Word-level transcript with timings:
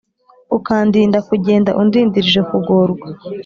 Ukandinda 0.57 1.19
kugenda 1.29 1.75
Undindirije 1.81 2.41
kugorwa 2.49 3.07